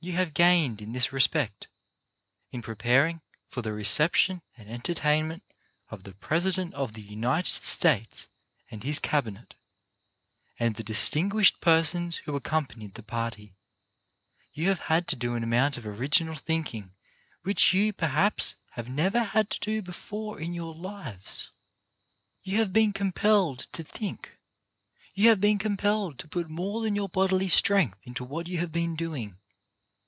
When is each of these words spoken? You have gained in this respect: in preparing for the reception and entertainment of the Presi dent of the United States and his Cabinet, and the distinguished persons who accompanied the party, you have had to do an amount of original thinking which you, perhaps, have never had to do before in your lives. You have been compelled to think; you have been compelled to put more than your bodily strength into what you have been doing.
You 0.00 0.12
have 0.12 0.34
gained 0.34 0.82
in 0.82 0.92
this 0.92 1.14
respect: 1.14 1.68
in 2.50 2.60
preparing 2.60 3.22
for 3.48 3.62
the 3.62 3.72
reception 3.72 4.42
and 4.54 4.68
entertainment 4.68 5.42
of 5.90 6.04
the 6.04 6.12
Presi 6.12 6.56
dent 6.56 6.74
of 6.74 6.92
the 6.92 7.00
United 7.00 7.50
States 7.64 8.28
and 8.70 8.82
his 8.84 8.98
Cabinet, 8.98 9.54
and 10.58 10.74
the 10.76 10.84
distinguished 10.84 11.58
persons 11.62 12.18
who 12.18 12.36
accompanied 12.36 12.96
the 12.96 13.02
party, 13.02 13.56
you 14.52 14.68
have 14.68 14.80
had 14.92 15.08
to 15.08 15.16
do 15.16 15.36
an 15.36 15.42
amount 15.42 15.78
of 15.78 15.86
original 15.86 16.34
thinking 16.34 16.92
which 17.40 17.72
you, 17.72 17.90
perhaps, 17.94 18.56
have 18.72 18.90
never 18.90 19.20
had 19.22 19.48
to 19.48 19.60
do 19.60 19.80
before 19.80 20.38
in 20.38 20.52
your 20.52 20.74
lives. 20.74 21.50
You 22.42 22.58
have 22.58 22.74
been 22.74 22.92
compelled 22.92 23.60
to 23.72 23.82
think; 23.82 24.36
you 25.14 25.30
have 25.30 25.40
been 25.40 25.56
compelled 25.56 26.18
to 26.18 26.28
put 26.28 26.50
more 26.50 26.82
than 26.82 26.94
your 26.94 27.08
bodily 27.08 27.48
strength 27.48 28.00
into 28.02 28.22
what 28.22 28.48
you 28.48 28.58
have 28.58 28.70
been 28.70 28.96
doing. 28.96 29.38